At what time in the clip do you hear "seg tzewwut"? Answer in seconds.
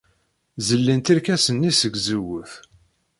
1.73-2.51